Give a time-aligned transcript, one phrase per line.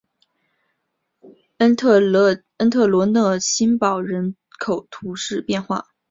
[1.59, 5.45] 恩特罗讷新堡人口变化图示